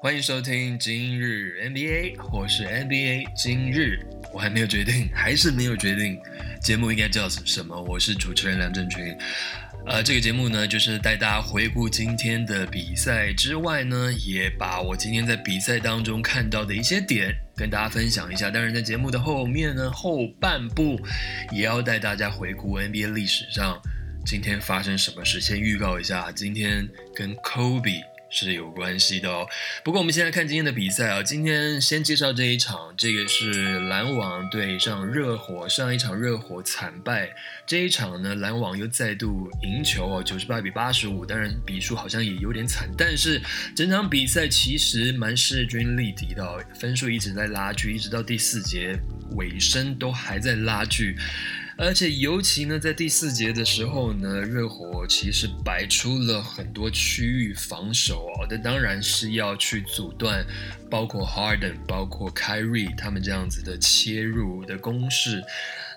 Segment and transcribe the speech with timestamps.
[0.00, 3.98] 欢迎收听今日 NBA，或是 NBA 今日，
[4.32, 6.18] 我还没有决定，还是没有决定。
[6.62, 7.78] 节目应该叫什么。
[7.82, 9.14] 我是主持人梁振群，
[9.86, 18.50] 呃，这个节目呢，就是带大家回顾今天的比赛之外呢，也把我今天在比赛当中看到的一些点跟大家分享一下。
[18.50, 20.98] 当然，在节目的后面呢，后半部
[21.50, 23.78] 也要带大家回顾 NBA 历史上
[24.24, 25.40] 今天发生什么事。
[25.40, 28.17] 先预告一下，今天跟 Kobe。
[28.30, 29.46] 是有关系的哦。
[29.84, 31.22] 不过我们先来看今天的比赛啊。
[31.22, 35.68] 今天先介绍这一场，这个是篮网对上热火。
[35.68, 37.30] 上一场热火惨败，
[37.66, 41.26] 这一场呢，篮网又再度赢球哦，九十八比八十五。
[41.26, 43.40] 当然比数好像也有点惨，但是
[43.76, 48.98] 整场比赛其实蛮势均力敌的，分数一直在拉锯，一直到第四节
[49.36, 51.16] 尾声都还在拉锯。
[51.80, 60.44] 而且尤其呢，在第四节的时候呢，热火其实摆出了很多区域防守哦，那当然是要去阻断，
[60.90, 65.40] 包括 Harden、包括 Kyrie 他们这样子的切入的攻势。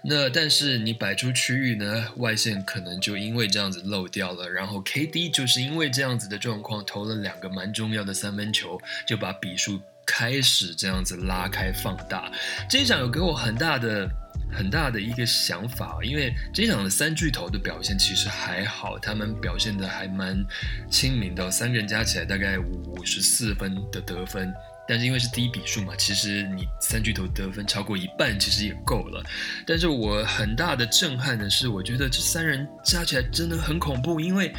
[0.03, 12.31] 那但是你摆出区域呢，外线可能就因为这样子漏掉了，然后 KD 就是因为这样子的状况投了两个蛮重要的三分球，就把比数开始这样子拉开放大。
[12.69, 14.07] 这一场有给我很大的。
[14.51, 20.43] 很大的一个想法，因为这场的三巨头的表现其实还好，他们表现的还蛮
[20.89, 24.53] 亲民的，三个人加起来大概五十四分的得分，
[24.87, 29.23] 但是因为是低比数嘛，其实你三巨头得分超过一半其实也够了。
[29.65, 34.53] 但是我很大的震撼的是，我觉得这三人加起来真的很恐怖，因为。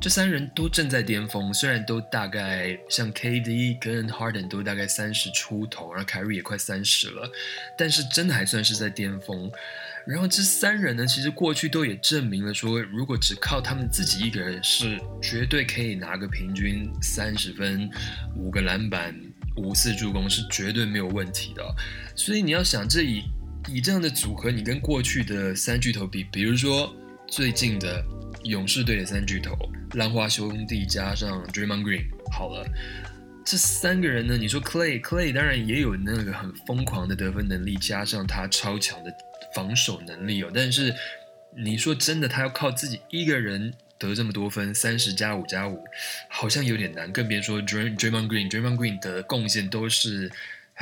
[0.00, 7.30] 这三人都正在巅峰，虽然都大概像 KD 跟 Harden 都大概三十出头，然后凯瑞也快三十了，
[7.76, 9.52] 但是真的还算是在巅峰。
[10.06, 17.86] 然后这三人呢，其实过去都也证明了说，如果只靠他们自己一个人，是绝对可以拿个平均三十分、
[18.34, 19.14] 五个篮板、
[19.56, 21.62] 五次助攻，是绝对没有问题的。
[22.16, 23.22] 所以你要想，这以
[23.68, 26.90] 以这样的组合，你跟过去的三巨头比，比如说
[27.28, 28.02] 最近的
[28.44, 29.54] 勇士队的三巨头。
[29.94, 32.64] 兰花兄弟加上 Draymond Green，好了，
[33.44, 34.36] 这三个人呢？
[34.36, 39.12] 你说 Clay，Clay 当然也有那个很疯狂的得分能力，加上他超强的
[39.54, 40.50] 防守能力哦。
[40.54, 40.94] 但是
[41.56, 45.82] 你说真的，他要靠自己一个人得这么多分，三十加五加五，
[46.28, 47.12] 好像有点难。
[47.12, 50.30] 更别说 Draymond Green，Draymond Green 的贡献都是。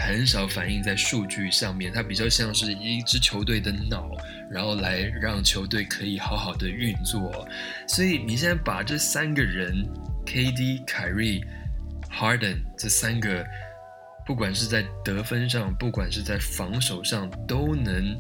[0.01, 4.09] 很少反映在数据上面，它比较像是一支球队的脑，
[4.49, 7.47] 然后来让球队可以好好的运作。
[7.87, 9.85] 所以你现在把这三个人
[10.25, 11.45] ，KD、凯瑞、
[12.11, 13.45] Harden 这三个，
[14.25, 18.17] 不管是在得分上，不管是在防守上，都能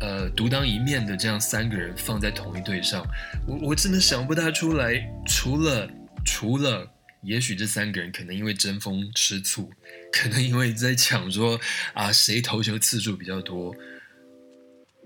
[0.00, 3.02] 呃独当一面的这样三个人放在同一队上，
[3.46, 5.88] 我我真的想不大出来，除了
[6.22, 6.86] 除了。
[7.28, 9.70] 也许这三个人可能因为争风吃醋，
[10.10, 11.60] 可能因为在抢说
[11.92, 13.74] 啊谁投球次数比较多，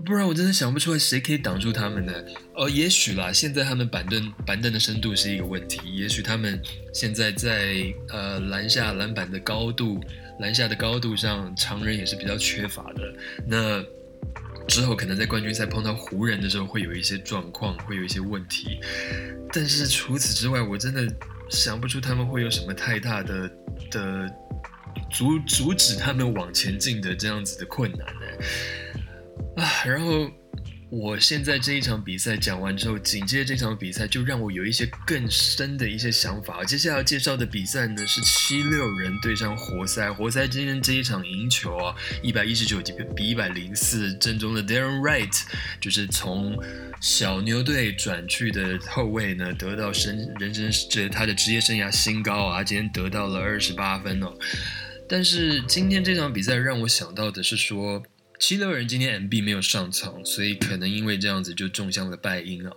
[0.06, 2.12] 不然我真的想不出来谁可以挡住他们呢？
[2.54, 6.62] 哦，也许啦，现在他们板凳板凳的深度是一个问题，也许他们
[6.94, 10.00] 现在在呃篮下篮板的高度
[10.38, 13.02] 篮下的高度上，常人也是比较缺乏的。
[13.48, 13.84] 那
[14.68, 18.78] 之后可能在冠军赛碰到湖人的时候会有一些状况，会有一些问题。
[19.52, 21.12] 但是除此之外，我真的。
[21.52, 23.50] 想不出他们会有什么太大的
[23.90, 24.34] 的
[25.10, 29.62] 阻阻止他们往前进的这样子的困难呢？
[29.62, 30.30] 啊，然后
[30.92, 36.62] 我现在这一场比赛讲完之后，紧接着这场比赛就让我有一些更深的一些想法。
[36.64, 42.76] 接下来要介绍的比赛呢是七六人对上活塞，活塞今天这一场赢球啊，一百一十九
[43.16, 45.42] 比一百零四，正中的 Darren Wright
[45.80, 46.62] 就是从。
[47.00, 52.62] 小牛队转去的后卫呢，得到生人生这他的职业生涯新高啊！
[52.62, 54.32] 今天得到了二十八分哦。
[55.08, 58.00] 但是今天这场比赛让我想到的是说，
[58.42, 62.72] 七六人今天 M B 没有上场，所以可能因为这样子就中向了败因啊。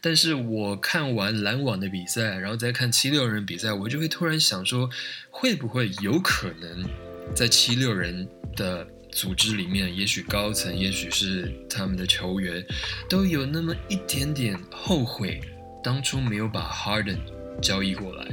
[0.00, 4.88] 但是我看完篮网的比赛，然后再看七六人比赛，我就会突然想说，
[5.28, 6.88] 会不会有可能
[7.34, 8.86] 在七六人的。
[9.10, 12.64] 组织里面，也许高层，也许是他们的球员，
[13.08, 15.40] 都有那么一点点后悔，
[15.82, 17.16] 当初没有把 Harden
[17.60, 18.28] 交易过来，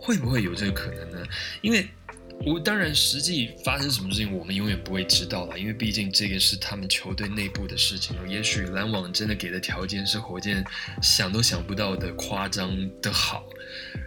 [0.00, 1.22] 会不会有这个可能呢？
[1.60, 1.86] 因为
[2.44, 8.14] 我当然实际发生什么事情，我们永远不会知道了，因为毕竟这个是他们球队内部的事情。
[8.28, 10.64] 也许篮网真的给的条件是火箭
[11.02, 12.70] 想都想不到的夸张
[13.02, 13.44] 的好。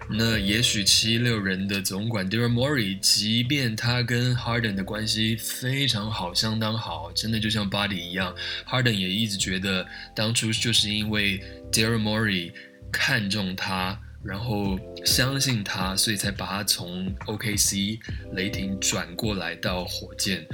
[0.09, 8.33] 那也许七六人的总管 d a r y Morey，即便他跟 Harden 的关系非常好，相当好，真的就像 Buddy 一样
[8.65, 9.85] ，Harden 也一直觉得
[10.15, 12.53] 当初就是因为 d a r y Morey
[12.89, 13.99] 看中他。
[14.23, 17.99] 然后相信他，所以才把他从 OKC
[18.33, 20.45] 雷霆转过来到火箭。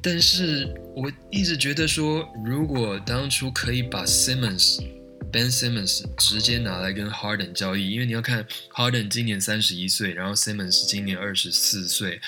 [0.00, 4.80] 但是我一直觉得说，如果当初可以把 Simmons、
[5.30, 12.20] Ben Simmons 直接拿来跟 Harden 交易，因为你要看 Harden 今年三十一岁，然后 Simmons 今年二十四岁。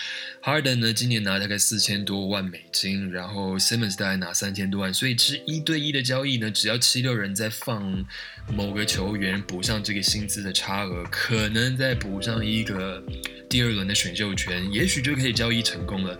[0.42, 6.50] Harden 呢，今年拿大概四千多万美金，然后 Simmons 大概拿三千多万，所以是一对一的交易呢。
[6.50, 8.04] 只要七六人在放
[8.48, 13.02] 某个球员补上这个薪资的差额，可能再补上一个
[13.48, 16.16] 第二轮的选秀权，也许就可以交易成功了。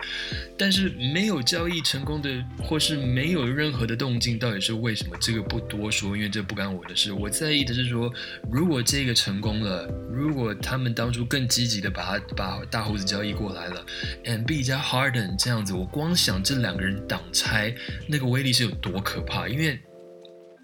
[0.57, 2.29] 但是没有交易成功的，
[2.59, 5.17] 或是没有任何的动静，到底是为什么？
[5.19, 7.11] 这个不多说，因为这不干我的事。
[7.11, 8.13] 我在意的是说，
[8.51, 13.85] 如果这个成功了，如果他们当初更积极的把他把大胡子交易过来了。
[14.25, 17.73] M B 加 Harden 这样子，我光想这两个人挡拆
[18.07, 19.47] 那个威力是有多可怕。
[19.47, 19.79] 因为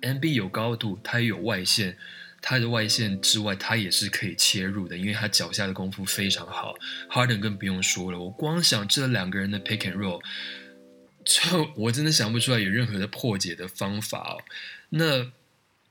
[0.02, 1.98] M B 有高度，他也有外线，
[2.42, 6.76] 他的外线之外，他也是可以切入的，因为他脚下的功夫非常好。
[7.10, 10.22] Harden 更不用说了，我光想这两个人的 pick and roll，
[11.24, 14.38] 就我真的想不出来有任何的破解的方法哦。
[14.90, 15.32] 那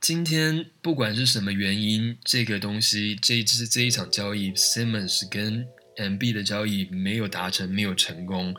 [0.01, 5.67] 今天不管是什么原因，这个东西这一次这一场交易，Simmons 跟
[5.97, 8.55] M B 的交易没有达成，没有成功。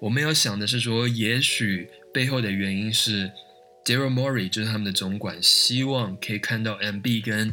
[0.00, 3.30] 我们要想的是说，也许背后的原因是
[3.84, 7.52] Daryl Morey 就是他们的总管，希望可以看到 M B 跟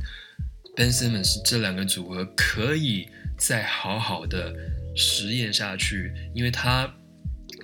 [0.75, 4.53] Ben Simmons 这两个组合可以再好好的
[4.95, 6.93] 实验下去，因为他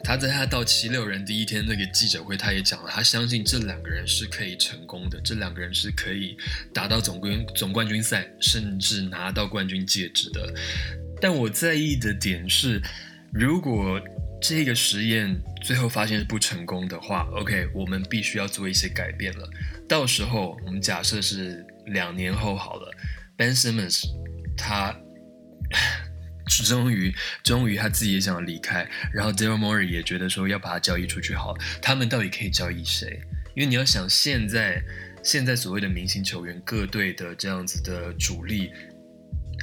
[0.04, 6.36] 他在他到七六人第一天那个记者会，他也讲了，他相信这两个人是可以成功的，这两个人是可以
[6.74, 10.54] 打到总冠总冠军赛，甚至拿到冠军戒指的。
[11.22, 12.82] 但我在意的点是，
[13.32, 14.02] 如果
[14.48, 19.50] 这个实验最后发现是不成功的话，OK，我们必须要做一些改变了。
[19.90, 22.92] 到时候我们假设是两年后好了
[23.36, 24.04] ，Ben Simmons
[24.56, 24.96] 他
[26.64, 27.12] 终于
[27.44, 33.20] 终于他自己也想要离开，然后 Daryl Morey 也觉得说要把他交易出去好了，他们到底可以交易谁？
[33.56, 34.80] 因为你要想现在
[35.24, 38.72] 现在所谓的明星球员，各队的这样子的主力。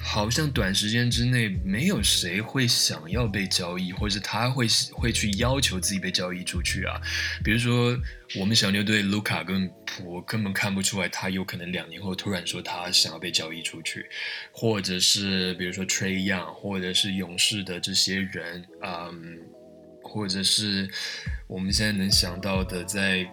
[0.04, 7.00] 好像短时间之内没有谁会想要被交易，或者他会会去要求自己被交易出去啊。
[7.44, 7.96] 比如说，
[8.36, 14.04] 我们小牛队卢卡跟普根本看不出来他有可能两年后突然说他想要被交易出去，
[14.50, 19.38] 或者是比如说 Trey Young，或者是勇士的这些人，嗯，
[20.02, 20.90] 或者是
[21.46, 23.26] 我们现在能想到的在。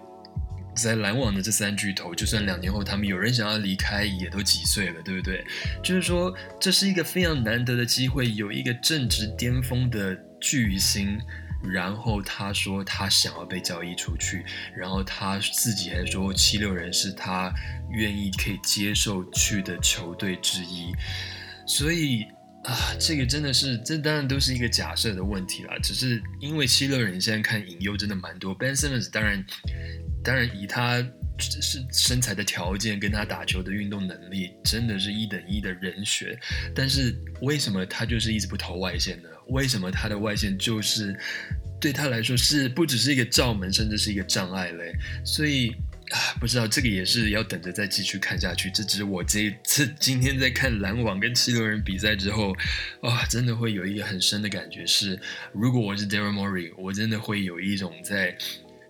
[0.84, 5.46] 在篮网的这三巨头，就算两年后他们有人想要离开，也都几岁了，对不对？
[5.84, 11.20] 就是说，这是一个非常难得的机会，有一个正值巅峰的巨星，
[11.64, 14.46] 然后他说他想要被交易出去，
[14.76, 17.54] 然后他自己还说七六人是他
[17.92, 20.92] 愿意可以接受去的球队之一，
[21.66, 22.25] 所以。
[22.66, 25.78] 啊，这个真的是，这当然都是一个假设的问题啦。
[25.82, 29.42] 只是因为七六人现在看隐忧真的蛮多，Ben Simmons 当然，
[30.24, 31.06] 当然以他
[31.38, 36.38] 是身材的条件跟他打球的运动能力，真的是一等一的人选。
[36.75, 39.30] 但是为什么他就是一直不投外线呢？
[39.48, 41.18] 为什么他的外线就是
[41.80, 44.94] 对他来说是不只是一个罩门，甚至是一个障碍嘞？
[45.25, 45.75] 所以。
[46.10, 48.72] 啊，不知道这个也是要等着再继续看下去。
[48.72, 52.51] 这只是我这一次今天在看篮网跟七六人比赛之后，
[53.03, 55.20] 啊，真的会有一个很深的感觉是，
[55.53, 58.36] 如果我是 Daryl Morey，我真的会有一种在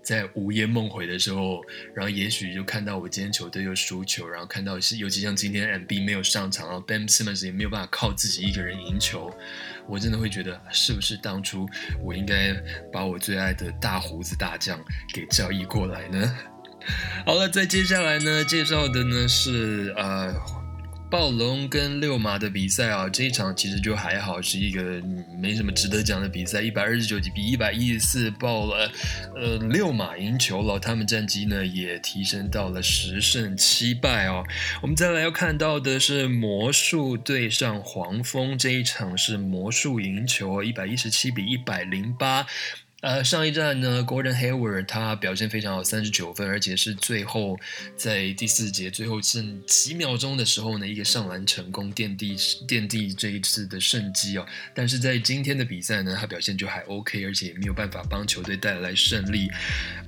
[0.01, 1.62] 在午夜梦回的时候，
[1.94, 9.32] 然后也许就看到我今天球队又输球，然后看到是尤其像今天 M B 没有上场，然后 Ben Simmons 也没有办法靠自己一个人赢球，
[9.88, 11.68] 我真的会觉得是不是当初
[12.01, 12.53] 我应该
[12.91, 14.79] 把我最爱的大胡子大将
[15.13, 16.38] 给交易过来呢？
[17.25, 20.34] 好了，再接下来呢，介绍的呢是呃，
[21.10, 23.10] 暴龙跟六马的比赛啊。
[23.10, 25.01] 这一场其实就还好，是一个
[25.42, 26.62] 没什么值得讲的比赛。
[26.62, 28.92] 一百二十九比一百一十四爆了，
[29.36, 34.44] 呃，六马赢球了，他们战绩呢也提升到了十胜七败哦。
[34.82, 42.46] 我们再来要看到的是魔术对上黄蜂这一场是魔术赢球，一百一十七比一百零八。
[43.01, 47.58] 呃，上一站呢，Gordon Hayward 他表现非常好，三十九分，而且是最后
[47.96, 52.36] 在第四节最后剩几秒钟的时候呢，一个上篮成功奠定
[52.68, 54.46] 奠定这一次的胜机哦。
[54.75, 59.50] 但是在今天的比赛呢，他表现就还 OK，而且也没有办法帮球队带来胜利。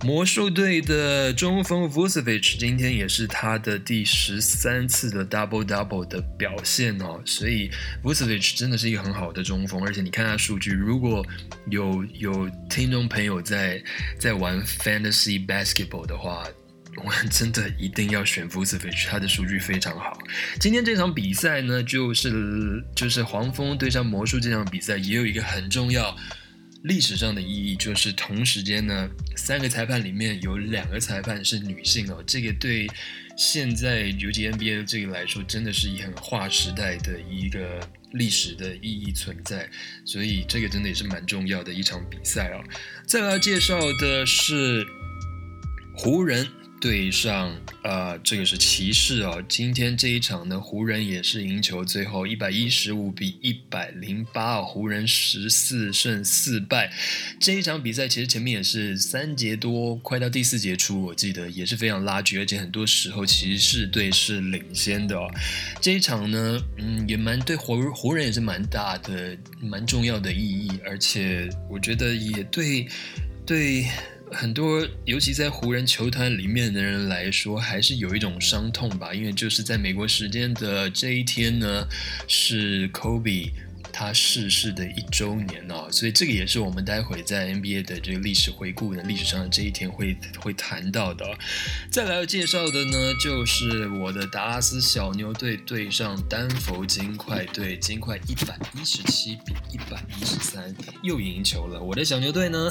[0.03, 7.71] 魔术队的中锋 Vucevic 今天也是他的第十三次的 Double Double 的表现哦，所以
[8.03, 11.25] Vucevic 真的是一个很好的中锋，而且你看他数据，如果
[11.69, 12.51] 有有。
[12.81, 13.79] 听众朋友在
[14.17, 16.43] 在玩 fantasy basketball 的话，
[16.95, 20.17] 我真的一定要选 Vucevic，他的数据非常好。
[20.59, 26.17] 今天这场比赛呢，就是就是黄蜂对上魔术这场比赛，也有一个很重要
[26.81, 32.88] 历史上的意义，就是同时间呢，三个裁判里面有两个裁判是女性哦，这个对
[33.38, 37.79] 现在尤其 NBA 这个来说，真的是一很划时代的一个。
[38.12, 39.70] 历史的意义存在，
[40.06, 42.63] 所以这个真的也是蛮重要的一场比赛啊。
[43.06, 44.86] 再来介绍的是
[45.96, 46.48] 湖人。
[46.81, 49.38] 对上呃，这个是骑士啊。
[49.47, 56.91] 今天这一场呢，湖人也是赢球，最后一百一十五比一百零八啊，湖人十四胜四败。
[57.39, 65.15] 这一场比赛其实前面也是三节多，快到第四节初，我记得也是非常拉锯，而且很多时候骑士队是领先的。
[65.79, 72.88] 这一场呢，嗯，也蛮对湖湖人也是蛮大的、蛮重要的意义，而且我觉得也对
[73.45, 73.85] 对。
[74.31, 79.13] 很多，尤其在湖人球团里面的人来说，还是有一种伤痛吧。
[79.13, 81.88] 因为就是在美国时间的这一天呢，
[82.27, 83.51] 是 Kobe
[83.91, 91.25] 他逝世的一周年哦，所以这个也是我们待会在 NBA 的这个历史回顾的历史上的这一天会会谈到的。
[91.91, 100.73] 再来要介绍的呢，就是我的达拉斯小牛队对上丹佛金块队，金块一百一十七比一百一十三
[101.03, 101.81] 又赢球了。
[101.81, 102.69] 我的小牛队呢？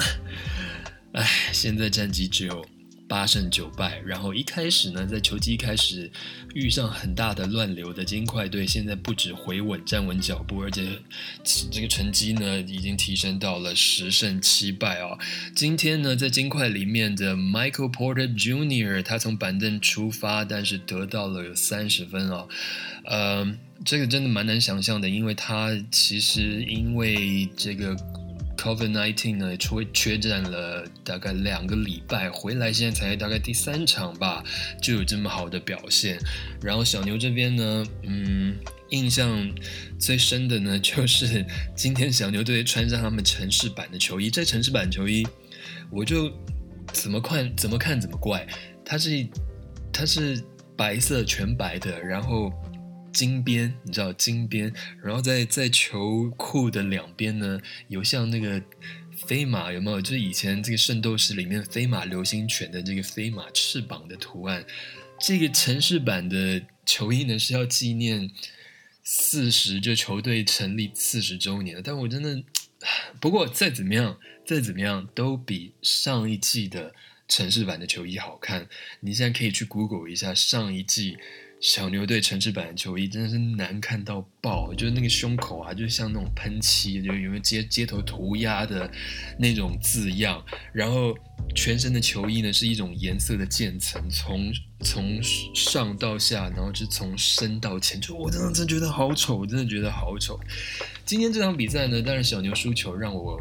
[1.12, 2.64] 唉，现在战绩只有
[3.08, 3.98] 八胜九败。
[4.06, 6.08] 然后一开始呢，在球季开始
[6.54, 10.86] 遇上很大的乱流的金块队，现在不止回稳站稳脚步，而且
[11.72, 15.18] 这个成绩呢已经提升到了十胜七败啊。
[15.52, 19.02] 今天呢，在金块里面的 Michael Porter Jr.
[19.02, 22.48] 他从板凳出发，但是得到了有三十分哦。
[23.04, 23.52] 呃，
[23.84, 27.96] 这个真的蛮难想象的，因为他其实因为这个。
[28.60, 34.44] Covid nineteen 呢，缺缺战了大概两个礼拜，回来现在才大概第三场吧，
[34.82, 36.18] 就有这么好的表现。
[36.60, 38.54] 然后小牛这边呢，嗯，
[38.90, 39.50] 印象
[39.98, 44.28] 最深的呢，就是今天小牛队穿上他们城市版的球衣。
[44.28, 45.26] 这城市版球衣，
[45.90, 46.30] 我就
[46.92, 48.46] 怎么看怎么看怎么怪，
[48.84, 49.26] 它是
[49.90, 50.44] 它是
[50.76, 52.52] 白色全白的，然后。
[53.12, 58.62] 金边，你知道金边，然后在在球裤的两边呢，有像那个
[59.26, 60.00] 飞马，有没有？
[60.00, 64.64] 就是以前这个圣斗士里面飞马流星拳的这个飞马翅膀的图案。
[65.18, 68.30] 这个城市版的球衣呢是要纪念
[69.02, 72.42] 四十，就球队成立四十周年但我真的，
[73.20, 76.94] 不过再怎么样，再怎么样都比上一季的
[77.28, 78.68] 城市版的球衣好看。
[79.00, 81.18] 你现在可以去 Google 一下上一季。
[81.60, 88.90] 小牛队城市版的球衣真的是难看到爆，就是那个胸口啊，就像那种喷漆，就有没有街街头涂鸦的
[89.38, 90.42] 那种字样。
[90.72, 91.14] 然后
[91.54, 94.50] 全身的球衣呢是一种颜色的渐层，从
[94.82, 95.22] 从
[95.54, 100.40] 上到下，然后是从深到浅，就我真的真觉得好丑，我真的觉得好丑。
[101.04, 103.38] 今天这场比赛呢，但是小牛输球让我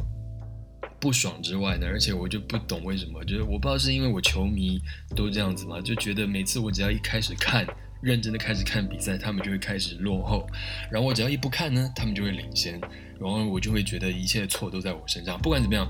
[0.99, 4.77] 不爽之外呢，而且我就不懂为什么，就是我不知道是因为我球迷
[5.15, 7.65] 都这样子嘛，就觉得每次我只要一开始看。
[8.01, 10.48] 认真的开始看比赛，他们就会开始落后，
[10.91, 12.79] 然后我只要一不看呢，他们就会领先，
[13.20, 15.39] 然后我就会觉得一切的错都在我身上。
[15.39, 15.88] 不管怎么样，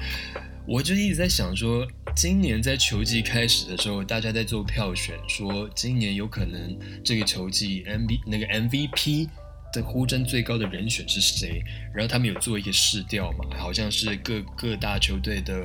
[0.66, 9.30] 我就一直在想说，今年在球季开始的时候，大家在做票选，说今年有可能这个球季 M V 那个 M V P。
[9.72, 11.64] 的呼声最高的人选是谁？
[11.94, 13.58] 然后他们有做一个试调嘛？
[13.58, 15.62] 好像是各各大球队的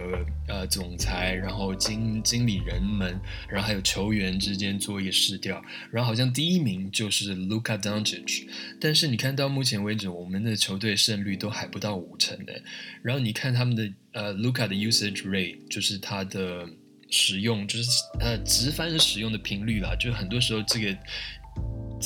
[0.49, 3.19] 呃总裁，然后经经理人们，
[3.49, 5.63] 然后还有球员之间做一个试调。
[5.91, 8.47] 然后好像第一名就是 Luka Doncic，
[8.81, 12.63] 但是你看到目前为止，我们的球队胜率都还不到五成的。
[13.03, 16.69] 然后你看他们的呃 Luka 的 usage rate，就是他的
[17.11, 20.97] 使用，就是呃直翻使用的频率啦，就很多时候这个。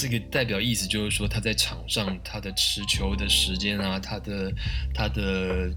[0.01, 4.53] 这个代表意思就是说，他在场上他的持球的时间啊，他的
[4.95, 5.69] 他的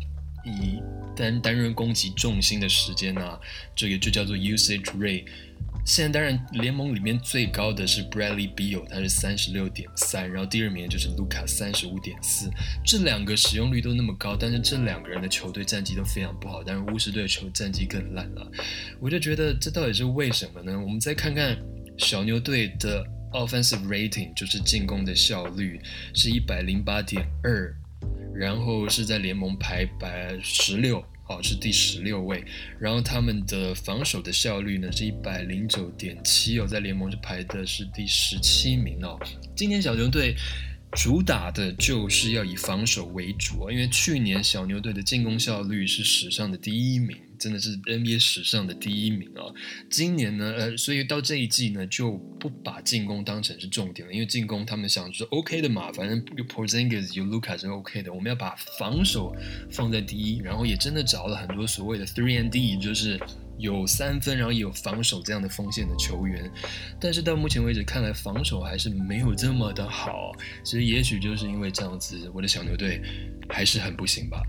[0.45, 0.79] 以
[1.15, 3.39] 担担任攻击重心的时间啊，
[3.75, 5.25] 这个就叫做 usage rate。
[5.83, 12.47] 现在当然联盟里面最高的是 Bradley Beal，他是三十六点三，然后第二名就是 Luka 三十五点四，
[12.85, 18.51] 这两个使用率都那么高，但是这两个人的球队战绩都非常不好，但是巫师队的球战绩更烂了，
[18.99, 20.79] 我就觉得这到底是为什么呢？
[20.79, 21.57] 我们再看看
[21.97, 25.79] 小牛队的 offensive rating，就是进攻的效率
[26.13, 27.75] 是一百零八点二，
[28.33, 31.03] 然后是在联盟排百十六。
[31.29, 32.43] 哦，是第十六位，
[32.77, 39.17] 然后他们的防守的效率呢是一百零九点七哦，在联盟是排的是第十七名哦。
[39.55, 40.35] 今年小牛队
[40.91, 47.15] 主打的就是要以防守为主，因为去年小牛队的进攻效率是史上的第一名。
[47.41, 49.49] 真的是 NBA 史上的第一名啊！
[49.89, 59.35] 今年呢，呃，所以到这一季呢，就不把进攻当成是重点了，因为进攻他们想是 OK 的嘛，反正有 Porzingis 有 Luka 是 OK 的，我们要把防守
[59.71, 63.19] 放在第一，然后也真的找了很多所谓的 Three and D，就是
[63.57, 66.47] 有三分，然后也有防守这样的锋线的球员，
[66.99, 70.31] 但是到目前为止看来防守还是没有这么的好，
[70.63, 73.01] 所以也许就是因为这样子，我的小牛队
[73.49, 74.43] 还是很不行吧。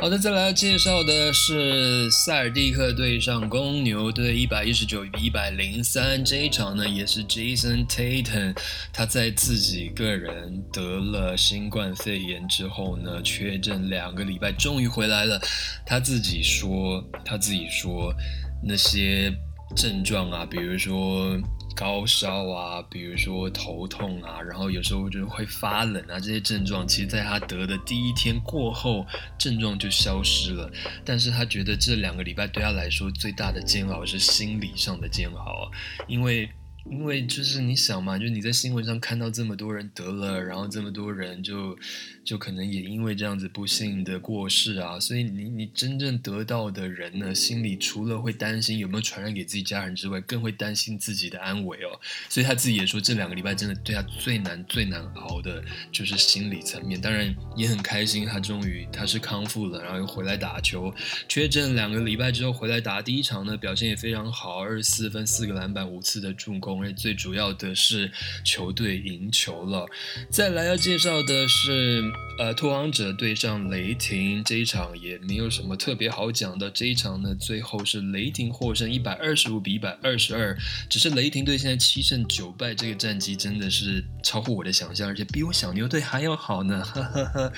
[0.00, 6.24] 好的，再来介绍的是塞尔蒂克对上公牛队，一百一十九比一百零三。
[6.24, 8.56] 这一场呢，也是 Jason Tatum
[8.92, 15.40] 他在自己个人得了新冠肺炎之后呢，确诊两个礼拜，终于回来了。
[15.84, 18.14] 他自己说，他自己说
[18.62, 19.36] 那些
[19.74, 21.36] 症状啊，比如说。
[21.78, 29.06] 高烧啊，比如说头痛啊，然后有时候就会发冷啊，这些症状，其实在他得的第一天过后，
[29.38, 30.68] 症状就消失了。
[31.04, 35.70] 但是他觉得这两个礼拜对他来说最大的煎熬是心理上的煎熬，
[36.08, 36.50] 因为。
[36.90, 41.78] 因为就是你想嘛，就是你在新闻上看到这么多人得了，然后这么多人就
[42.24, 52.00] 就可能也因为这样子不幸的过世啊，所以你你真正得到的人呢，心里除了会担心有没有传染给自己家人之外，更会担心自己的安危哦。
[52.28, 57.00] 所以他自己也说，这两个礼拜真的对他最难最难熬的就是心理层面。
[57.00, 60.92] 当然也很开心，他终于他是康复了，然后又回来打球。
[61.28, 66.77] 确诊两个礼拜之后回来打第一场呢，表现也非常好，二十四分、四个篮板、五次的助攻。
[66.78, 68.10] 因为最主要的是
[68.44, 69.84] 球队赢球了。
[70.30, 72.02] 再来要介绍的是，
[72.38, 76.70] 呃，拓荒者对上雷霆这一场也没有什么特别好讲的。
[76.70, 80.56] 这一场呢，最后是雷霆获胜，一百二十五比一百二十二。
[80.88, 86.80] 只是雷霆队现在七胜九败，这个战绩真的是超乎我的想象，而且比我小牛队还要好呢。
[86.84, 87.52] 呵呵呵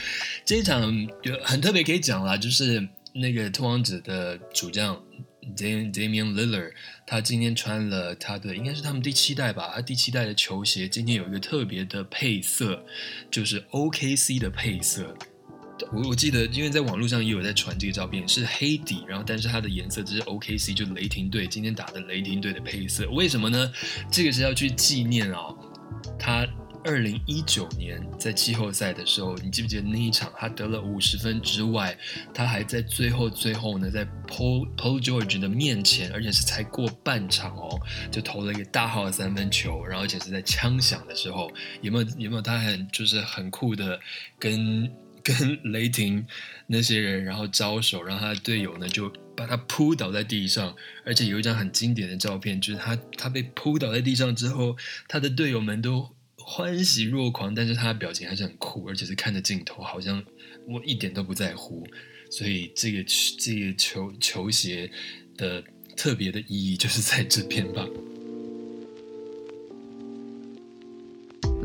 [0.47, 4.99] 这一场就很特别，可以讲啦，就是那个拓荒者的主将。
[5.57, 6.73] Damian Lillard，
[7.11, 12.81] 他今天穿了他的应该是他们第七代吧，他第七代的球鞋今天有一个特别的配色，
[13.29, 15.13] 就是 OKC 的配色。
[15.93, 23.11] 我我记得，因为在网络上也有在传这个照片，是黑底，然后但是它的颜色只是 OKC，就雷霆队今天打的雷霆队的配色。
[23.11, 23.73] 为什么呢？
[24.09, 25.59] 这个是要去纪念哦，
[26.17, 26.47] 他。
[26.83, 31.97] 二零一九年在季后赛的时候，你记不记得那一场他得了五十分之外，
[32.33, 37.79] 他还在最后最后呢，在 Paul Paul George 的面前，而且是才过半场哦，
[38.11, 41.51] 就投了一个大号的三分球，然后而且是在枪响的时候，
[41.83, 44.01] 有没有有没有他很就是很酷的
[44.39, 44.91] 跟
[45.23, 46.27] 跟雷霆
[46.67, 54.75] 那些人然后招手，让他的队友呢就把他扑倒在地上，而且有一张很经典的照片，就是他他被扑倒在地上之后，
[55.07, 56.09] 他的队友们都。
[56.53, 60.21] 欢喜若狂，但是他的表情还是很酷，而且是看着镜头，好像
[60.67, 61.87] 我一点都不在乎。
[62.29, 63.05] 所以这个
[63.39, 64.91] 这个球球鞋
[65.37, 65.63] 的
[65.97, 67.87] 特别的意义就是在这边吧。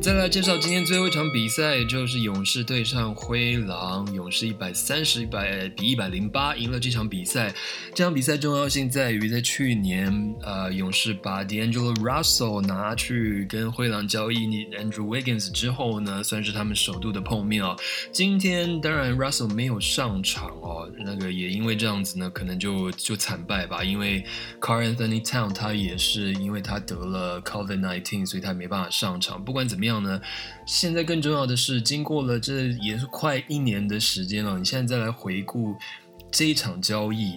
[0.02, 4.06] 再来介绍今天最后一场比赛，就是勇士对上灰狼。
[4.14, 7.52] 勇士一百三十一百比一百零八赢了这场比赛。
[7.96, 17.76] 这场比赛重要性在于，在去年，呃，勇士把 deangelo Russell 拿去跟灰狼交易 Andrew Wiggins 之后呢，算是他们首度的碰面哦。
[18.12, 23.84] 今天当然 Russell 没有上场哦，那个也因为这样子呢，可能就就惨败吧。
[23.84, 24.24] 因为
[24.62, 29.44] Carl Anthony Town 他也是因为他得了 COVID-19，所以他没办法上场。
[29.44, 29.96] 不管怎么样样。
[30.04, 30.22] 呢？
[30.68, 35.74] 现在更重要的是，经过了这也是快一年的时间了，你现在再来回顾
[36.30, 37.36] 这一场交易，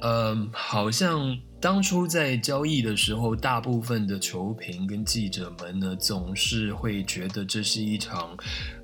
[0.00, 8.36] 呃，好像当初在交易的时候，大部分的球评跟记者们呢，总是会觉得这是一场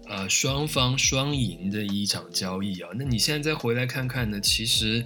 [0.08, 2.88] 呃双方双赢的一场交易啊。
[2.96, 5.04] 那你现在再回来看看呢，其实。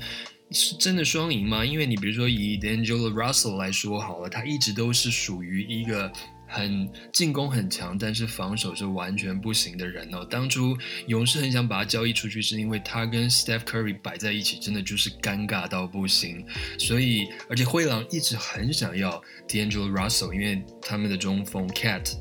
[0.51, 1.65] 是真的双赢吗？
[1.65, 6.13] 因为你比如说以 D'Angelo Russell 来说好了，他一直都是属于一个
[6.47, 10.25] 很进攻很强，但是防守是完全不行的人哦。
[10.29, 10.77] 当初
[11.07, 16.45] 勇士很想把他交易出去，是因为他跟 Steph Curry 摆在一起，真的就是尴尬到不行。
[16.79, 22.13] 所以，而且灰狼一直很想要 D'Angelo Russell，因为他们的中锋 Cat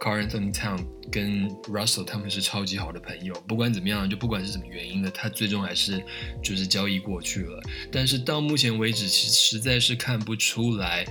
[0.00, 3.34] Carl Anthony Town 跟 Russell 他们是超级好的朋友。
[3.46, 6.02] 不管怎么样，就不管是什么原因的，他最终还是
[6.42, 7.62] 就是交易过去了。
[7.90, 11.04] 但是到目前为止，其实实在是看不出来。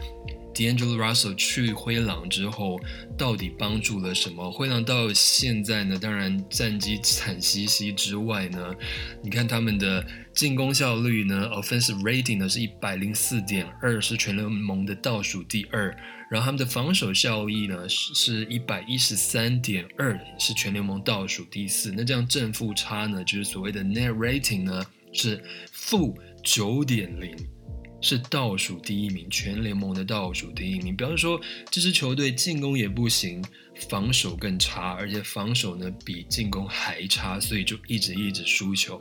[0.62, 2.80] D'Angelo Russell 去灰狼之后，
[3.18, 4.52] 到底帮助了什么？
[4.52, 5.98] 灰狼到现在呢？
[5.98, 8.76] 当然战绩惨兮兮之外呢，
[9.24, 15.98] 你看他们的进攻效率呢，offensive rating 呢是一百零四点二，是全联盟的倒数第二。
[16.30, 21.92] 然后他们的防守效益呢是是一百一十三点二，是全联盟倒数第四。
[21.92, 27.36] 那这样正负差呢，就是所谓的 net rating 呢是负九点零。
[28.02, 30.96] 是倒数第一名，全联盟的倒数第一名。
[30.96, 33.44] 比方说，这支球队进攻也不行，
[33.88, 39.00] 防守更差，而且防守呢比进攻还差，所以就一直一直输球。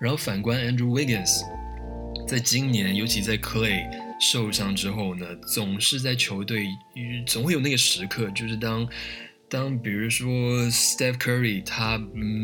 [0.00, 1.40] 然后反观 Andrew Wiggins，
[2.26, 3.88] 在今年，尤其在 Clay
[4.20, 6.66] 受伤之后呢，总是在球队
[7.26, 8.88] 总会有那个时刻，就是当
[9.48, 10.28] 当比如说
[10.70, 11.96] Steph Curry 他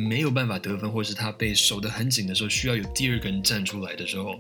[0.09, 4.39] 没有办法得分，或是他被守得很紧的时候，需要有第二个人站出来的时候。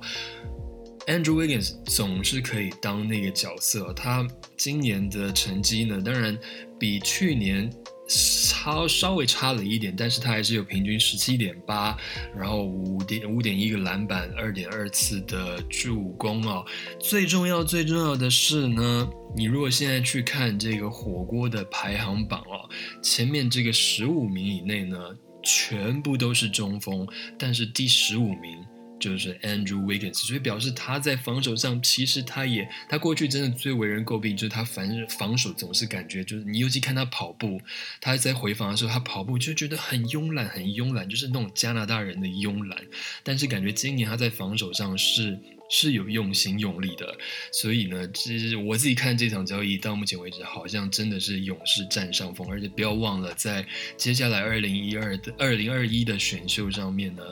[1.08, 6.38] Andrew Wiggins 总是可以当那个角色，他今年的成绩呢，当然
[6.78, 7.72] 比去年
[8.06, 11.96] 差稍微差了一点，但是他还是有平均十七点八，
[12.36, 16.62] 然后五点五点一个篮板，二点二次的助攻哦。
[17.00, 22.68] 最重要最重要的是呢，你如果现在去看这个火锅的排行榜哦，
[23.02, 24.98] 前面这个十五名以内呢，
[25.42, 28.58] 全部都是中锋，但是第十五名。
[28.98, 37.60] 就是 Andrew Wiggins，所以表示他在防守上，其实他也，他过去真的最为人诟病，就是他防防守总是感觉就是你尤其看他跑步，
[38.00, 42.84] 他在回防的时候，他跑步就觉得很慵懒，很慵懒，就是那种加拿大人的慵懒。
[43.22, 45.38] 但是感觉今年他在防守上是
[45.70, 47.16] 是有用心用力的，
[47.52, 57.22] 所以呢，其实我自己看这场交易到目前为止，好像真的是勇士占上风，而且不要忘了，在接下来二零一二的二零二一的选秀上面呢。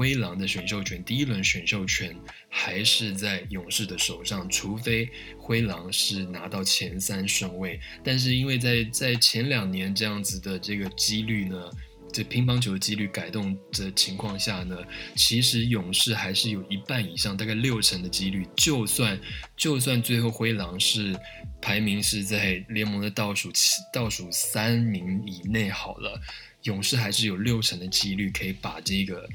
[0.00, 2.16] 灰狼的选秀权，第一轮选秀权
[2.48, 5.06] 还是在勇士的手上，除非
[5.38, 7.78] 灰狼是拿到前三顺位。
[8.02, 11.70] 但是因为在在前两年这样子的这个几率呢，
[12.10, 14.74] 这乒乓球几率改动的情况下呢，
[15.16, 19.20] 其实勇士还是有一半以上，大概六成的几率，就算
[19.54, 21.14] 就算最后灰狼是
[21.60, 26.18] 排名是在联盟的倒数七倒数三名以内好了，
[26.62, 29.28] 勇士还是有六成的几率可以把这个。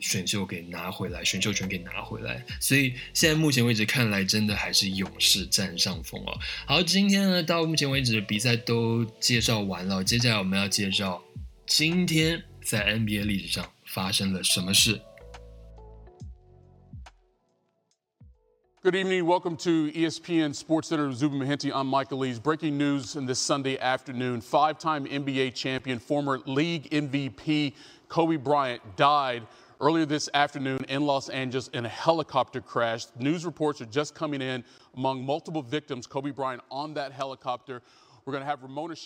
[0.00, 6.38] 选秀给拿回来，选秀权给拿回来，所以现在目前为止看来，真的还是勇士占上风哦。
[6.66, 11.22] 好，今天呢，到目前为止比赛都介绍完了，接下来我们要介绍
[11.66, 15.00] 今天在 NBA 历史上发生了什么事。
[18.82, 19.26] Good evening.
[19.26, 21.12] Welcome to ESPN Sports Center.
[21.12, 21.70] Zuba Mahenti.
[21.70, 22.38] I'm Michael Lees.
[22.38, 24.40] Breaking news in this Sunday afternoon.
[24.40, 27.74] Five time NBA champion, former league MVP
[28.08, 29.42] Kobe Bryant died
[29.79, 33.07] earlier this afternoon in Los Angeles in a helicopter crash.
[33.19, 34.63] News reports are just coming in
[34.95, 36.07] among multiple victims.
[36.07, 37.81] Kobe Bryant on that helicopter.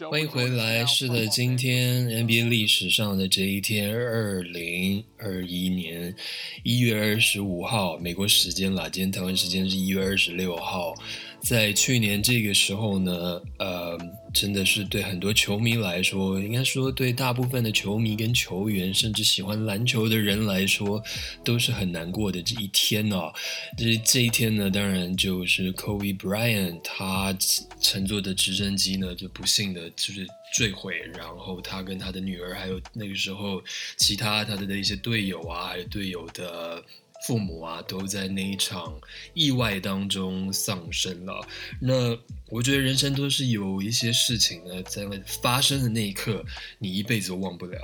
[0.10, 0.86] 欢迎回来。
[0.86, 6.16] 是的，今天 NBA 历史上的这一天，二零二一年
[6.64, 10.96] 一月二十五号，美国时间啦，今天台湾时间是一月二十六号。
[11.42, 13.98] 在去年这个时候呢，呃，
[14.35, 21.01] 真的是对很多球迷来说，应该说对大部分的球迷跟球员，甚至喜欢篮球的人来说，
[21.45, 23.33] 都是很难过的这一天哦。
[23.79, 27.33] 这这一天呢，当然就是 Kobe Bryant 他
[27.81, 33.63] 乘坐的直升机呢，就不幸的就是坠毁，然后他跟他的女儿，还有那个时候
[33.97, 36.83] 其他他的的一些队友啊，还有队友的。
[37.27, 39.01] 父母啊，都在那一场
[39.33, 41.47] 意外当中丧生了。
[41.81, 42.17] 那
[42.49, 45.07] 我觉得人生都是有一些事情呢，在
[45.43, 46.45] 发生的那一刻，
[46.79, 47.79] 你一辈子都忘不了。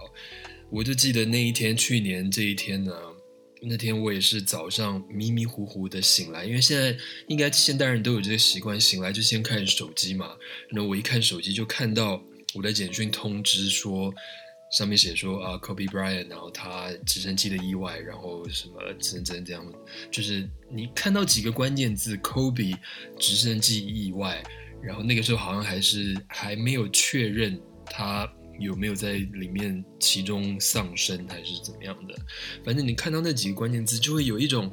[0.68, 2.92] 我就记得那一天，去年这一天呢，
[3.62, 6.94] 那天我也是早上迷迷糊糊的醒来，因为现在
[7.26, 10.36] 应该现代人都有这个习惯，醒来就先看手机嘛。
[10.70, 12.22] 那我一看手机，就看到
[12.52, 14.14] 我的简讯通知说。
[14.70, 19.66] 上面写说啊，Kobe Bryant，然后他直升机的意外，然后什么真真这样，
[20.12, 22.76] 就是你看到几个关键字，Kobe
[23.18, 24.40] 直升机意外，
[24.80, 32.14] 然后那个时候好像还是还没有确认他有没有在里面其中丧生还是怎么样的，
[32.64, 34.70] 反正你看到那几个关键字，就会有一种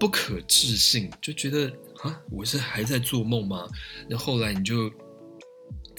[0.00, 1.72] 不可置信，就觉得
[2.02, 3.68] 啊，我是还在做梦吗？
[4.10, 4.92] 那后来你就。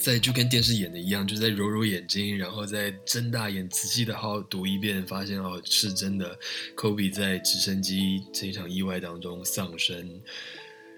[0.00, 6.38] 在就跟电视演的一样，就在揉揉眼睛，然后再睁大眼，仔细的好好读一遍，发现哦是真的
[6.74, 10.20] ，Kobe 在直升机这场意外当中丧生。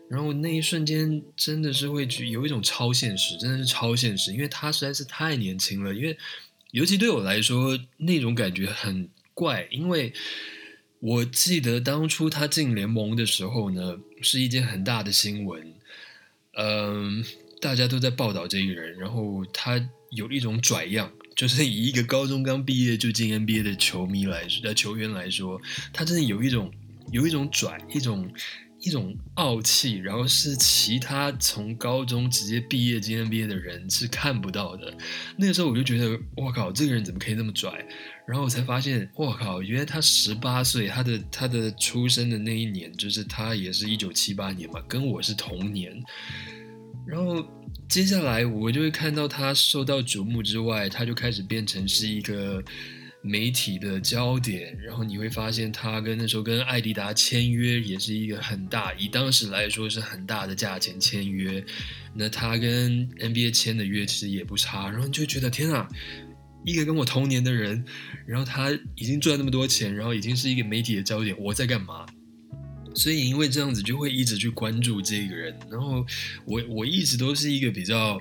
[0.09, 5.93] 然后那一瞬间真的是会有一种超现实，真的是超现实，因为他实在是太年轻了。
[5.93, 6.17] 因为
[6.71, 10.13] 尤其对我来说，那种感觉很怪，因为
[11.01, 15.75] 我记得当初他进联盟的时候呢，是一件很大的新闻，
[16.57, 17.25] 嗯。
[17.63, 25.61] 大家都在报道这个人，然后他有一种拽样，就是以一个高中刚毕业就进 NBA 的球迷来说，球员来说，
[25.93, 26.73] 他真的有一种
[27.13, 28.29] 有一种拽，一种
[28.81, 34.93] 一种傲气，然后是其他从高中直接毕业进 NBA 的人是看不到的。
[35.37, 37.71] 那个时候我就觉得，我靠，这个人怎么可以那么拽？
[38.27, 46.03] 然后我才发现，我靠，原来他十八岁，他的他的出生的那一年，就是他也是一九七八年嘛，跟我是同年。
[47.07, 47.45] 然后
[47.89, 52.63] 接下来我就会看到他受到瞩目之外，他就开始变成是一个
[53.23, 54.77] 媒体的焦点。
[54.81, 61.63] 然后你会发现他跟那时候跟艾迪达签约也是一个很大，以当时来说是很大的价钱签约。
[62.15, 64.89] 那他跟 NBA 签的约其实也不差。
[64.89, 65.89] 然后你就觉得天啊，
[66.65, 67.85] 一个跟我同年的人，
[68.27, 72.07] 然后他已经赚那么多钱，然后已经是一个媒体的焦点，我在干嘛？
[72.95, 76.05] 所以因为这样子就会一直去关注这个人，然后
[76.45, 78.21] 我我一直都是一个比较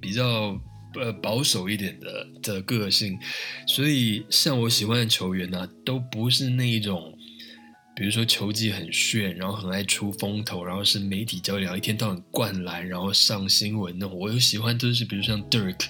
[0.00, 0.60] 比较
[0.94, 3.18] 呃保守一点的的个性，
[3.66, 7.16] 所以像我喜欢的球员呢，都不是那一种，
[7.94, 14.18] 比如说球技很炫，然后很爱出风头，然后是媒体焦点，一天到晚灌篮，然后上新闻那种。
[14.18, 15.86] 我有喜欢都是比如像 Dirk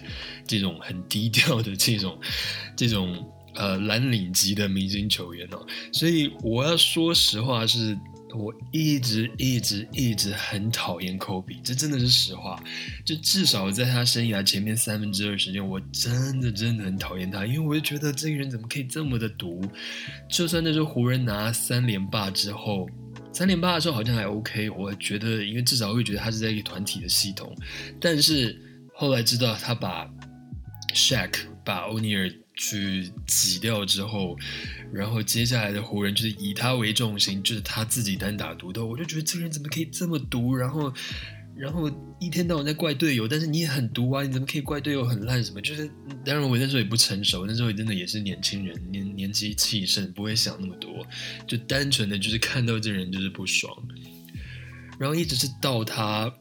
[0.47, 2.21] 这种很低调的这种
[2.77, 3.27] 这种。
[3.55, 7.99] 呃，蓝领级的明星球员哦，所以我要说实话，是
[8.35, 12.59] 我一直一直一直很讨厌科比，这真的是实话。
[13.05, 19.61] 就至少在他生涯前面三分之二时间，我真的真的很讨厌他，因为我就觉得这个人怎么可以这么的毒？
[20.31, 22.89] 就算那时候湖人拿三连霸之后，
[23.35, 27.55] 三连霸的时候好像还 OK，我觉得，因为至少会觉得他是在一个团体的系统。
[28.01, 28.59] 但是
[28.95, 30.09] 后来知道他把
[30.95, 32.33] Shaq 把欧尼尔。
[32.55, 34.37] 去挤掉之后，
[34.93, 38.87] 然后接下来的湖人就是以他为重心，就是他自己单打独斗。
[38.87, 40.55] 我就觉得这个人怎么可以这么毒？
[40.55, 40.93] 然后，
[41.57, 44.23] 然后一天到晚在怪队友，但是你也很毒啊！
[44.23, 45.43] 你怎么可以怪队友很烂？
[45.43, 45.61] 什么？
[45.61, 45.91] 就是
[46.25, 51.07] 当然我那时候也不成熟，那时候真的也是年轻人，年年纪气盛，不会想那么多，
[51.47, 53.75] 就单纯的就是看到这人就是不爽。
[54.99, 56.33] 然后一直是到他。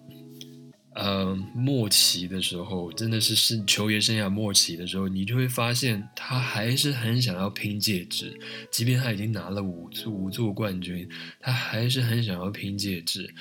[0.94, 8.38] 呃，末期的时候，真的是是球员生涯末期的时候，你就会发现他还是很想要拼戒指，
[8.70, 11.08] 即便他已经拿了五座五座冠军，
[11.40, 13.34] 他还是很想要拼戒指。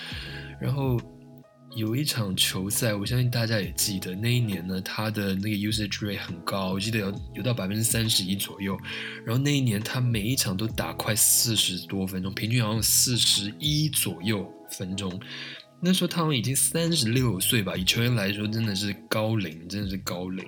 [0.61, 0.97] 然后
[1.75, 8.79] 有一场球赛，我相信大家也记得，那一年呢，他的那个 usage rate 很高，我记得有有到百分之三十一左右。
[9.27, 15.21] 然后那一年他每一场都打快四十多分钟，平均好像四十一左右分钟。
[15.81, 20.47] 那时候他好像已经三十六岁吧，以球员来说真的是高龄，真的是高龄。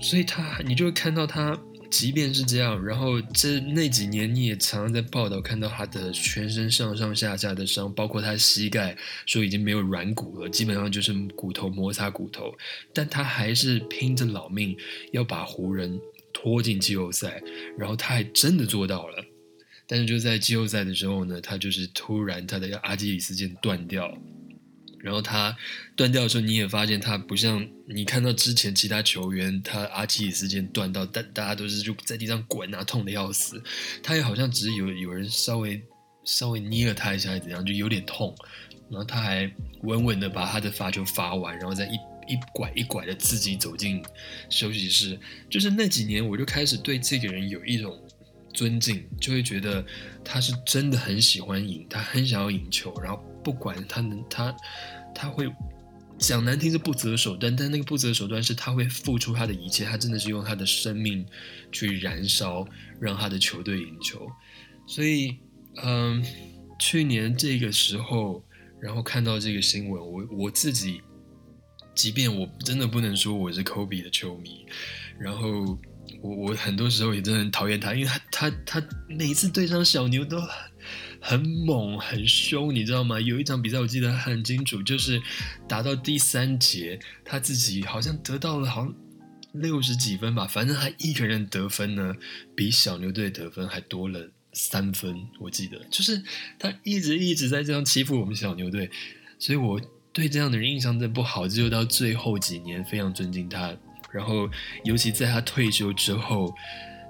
[0.00, 1.58] 所以他，你就会看到他，
[1.90, 12.54] 即便是这样，然后这那几年你也常常在报道看到他的全身上上下下的伤，包括他膝盖说已经没有软骨了，基本上就是骨头摩擦骨头，
[12.94, 14.76] 但他还是拼着老命
[15.12, 16.00] 要把湖人
[16.32, 17.42] 拖进季后赛，
[17.76, 19.24] 然后他还真的做到了。
[19.90, 24.16] 但是就在季后赛的时候呢，他就是突然他的阿基里斯腱断掉，
[25.00, 25.56] 然后他
[25.96, 33.60] 断掉的时候，你也发现他不像你看到之前其他球员，他阿基里斯腱断到，但大家都是就在地上滚啊，痛的要死。
[34.00, 35.82] 他也好像只是有有人稍微
[36.22, 38.32] 稍微捏了他一下，怎样就有点痛，
[38.88, 39.50] 然后他还
[39.82, 41.94] 稳稳的把他的发球发完，然后再一
[42.32, 44.00] 一拐一拐的自己走进
[44.48, 45.18] 休息室。
[45.48, 48.00] 就是那几年，我就开始对这个人有一种。
[48.52, 49.84] 尊敬就会觉得
[50.24, 54.54] 他是真的很喜欢赢，他很想要赢球，然后不管他能他
[55.14, 55.48] 他会
[56.18, 61.24] 讲难听是不择手段，但那个不择手段是他会付出他的一切，他真的是用他的生命
[61.70, 62.66] 去燃烧，
[63.00, 64.28] 让他的球队赢球。
[64.86, 65.38] 所以，
[65.82, 66.24] 嗯，
[66.78, 68.44] 去年这个时候，
[68.80, 71.00] 然后看到这个新闻，我我自己，
[71.94, 74.66] 即便我真的不能说我是科比的球迷，
[75.18, 75.78] 然后。
[76.22, 80.40] 我我很多时候也真的很讨厌他，因为他他他每次对上小牛都
[81.20, 83.20] 很猛很凶，你知道吗？
[83.20, 85.20] 有一场比赛我记得很清楚，就是
[85.68, 88.94] 打到第三节，他自己好像得到了好像
[89.52, 92.14] 六十几分吧，反正他一个人得分呢，
[92.54, 96.22] 比小牛队得分还多了三分，我记得，就是
[96.58, 98.90] 他一直一直在这样欺负我们小牛队，
[99.38, 99.80] 所以我
[100.12, 103.76] 对这样的人印象真的不好，只有到最后几年非常尊敬他。
[104.12, 104.48] 然后，
[104.84, 106.54] 尤其在他退休之后，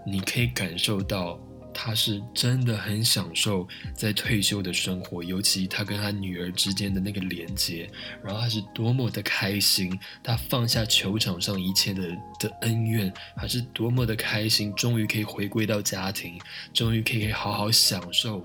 [0.07, 1.39] 你可以感受到。
[1.73, 7.89] 他是真的很享受在退休的生活，尤其他跟他女儿之间的那个连接，
[8.25, 12.09] 然后他是多么的开心，他放下球场上一切的
[12.41, 16.37] 的恩怨，还是多么的开心，终于可以回归到家庭，
[16.75, 18.45] 终于可以好好享受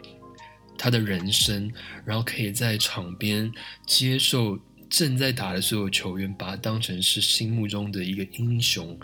[0.78, 1.74] 他的人生，
[2.06, 3.52] 然后可以在场边
[3.88, 4.56] 接受
[4.90, 8.98] 正在打的所有球员，把他当成是心目中的一个英雄。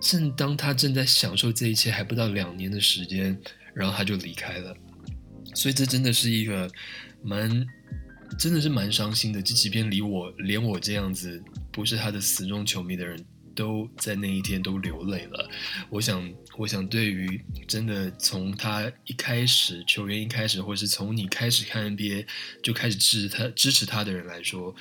[0.00, 3.38] 正当他正在享受这一切还不到两年的时间，
[3.72, 4.76] 然后他就离开了，
[5.54, 6.70] 所以这真的是一个
[7.22, 7.66] 蛮，
[8.38, 9.40] 真的是蛮伤心的。
[9.40, 13.18] 这几篇离我连我这样子不是他的死忠球迷的人
[13.54, 15.48] 都在那一天都流泪了。
[15.88, 22.26] 我想，我想对于真的从他一开始球员一开始，或是从你开始看 NBA
[22.62, 24.74] 就开始支持他支持他的人来说。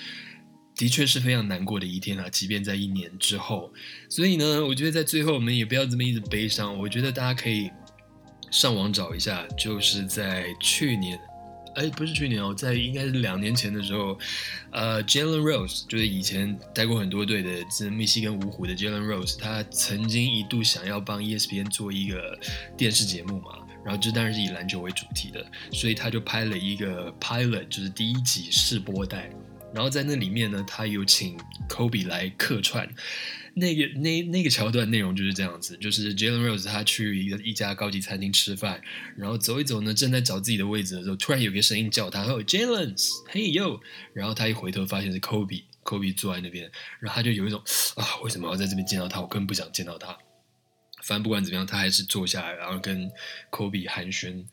[0.75, 3.71] 的确是非常难过的一天啊，即便在一年之后。
[4.09, 6.75] 所以呢，我觉得在最后我们也不要这么一直悲伤。
[6.79, 7.69] 我觉得大家可以
[8.49, 11.19] 上网找一下，就是在去年，
[11.75, 14.17] 哎，不是去年哦，在应该是两年前的时候，
[14.71, 22.39] 呃，Jalen Rose 就是以前待过很多队的，是密西根五虎的 Jalen Rose，他曾经一度想要帮 ESPN 做一个
[22.77, 29.29] 电视节目嘛，然后这当然是以篮球为主题的，所以他就拍了一个 pilot，就是第一集试播带。
[29.73, 31.35] 然后在那里面呢，他有请
[31.67, 32.87] Kobe 来客串，
[33.55, 38.81] 那个那那个桥段内容就是这样子，就是 Jalen Rose 他去一个一家高级餐厅吃饭，
[39.15, 43.79] 然后走一走呢，正在找自己的位置的时候，突然有个声音叫他哦，Jalen，Hey yo，
[44.13, 47.61] 然后他一回头发现是 Kobe，Kobe 坐在那边，然后他就有一种
[47.95, 49.21] 啊，为什么要在这边见到他？
[49.21, 50.17] 我根本不想见到他。
[51.03, 53.11] 反正不管怎么样，他还是坐下来，然后跟
[53.51, 54.45] Kobe 寒暄。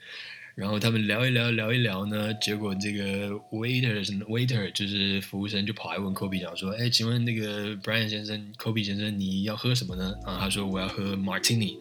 [0.55, 10.15] 然后他们聊一聊，聊一聊呢，结果这个 waiter waiter 就是服务生就跑来问 Kobe 讲说，哎，请问那个 Brian 先生，Kobe 先生，你要喝什么呢？
[10.25, 11.77] 啊，他说我要喝 Martini。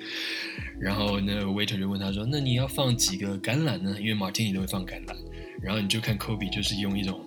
[0.79, 3.97] 然后那 waiter 就问他说，那你要放几个橄榄呢？
[3.99, 5.15] 因为 Martini 都会放橄榄。
[5.61, 7.19] 然后你就看 Kobe 就是用一种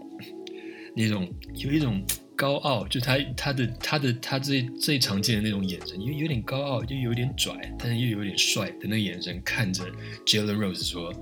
[0.95, 2.03] 那种有一种。
[2.37, 9.85] 高傲，就他他的他的他最最常见的那种眼神，有有点高傲，就有点拽，但是又有点帅的那个眼神看着
[10.27, 11.13] Jalen Rose 说：“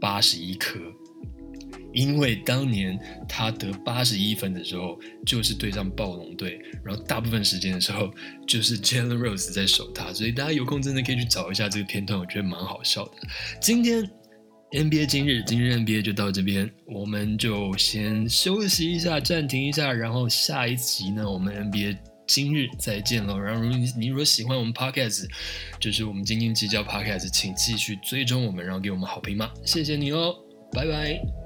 [0.00, 0.78] 八十一颗。”
[1.92, 8.12] 因为当年他得八十一分的时候，就是对上暴龙队，然后大部分时间的时候
[8.46, 13.12] 就是 Jalen Rose 在守他，所以大家有空真的可以去找一下这个片段，我觉得蛮好笑的。
[13.60, 14.10] 今天。
[14.74, 23.38] NBA 今日，今日 NBA 就到这边，我们就先休息一下，暂停一下，然后下一集呢，我们 NBA 今日再见喽。
[23.38, 25.26] 然后，如果你你如果喜欢我们 Podcast，
[25.78, 30.34] 就是我们斤斤计较 Podcast，请继续追踪我们，然后给我们好评嘛，谢谢你哦，
[30.72, 31.43] 拜拜。